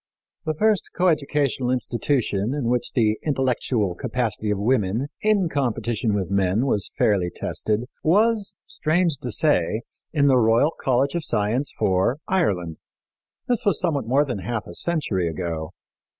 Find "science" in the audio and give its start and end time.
11.23-11.71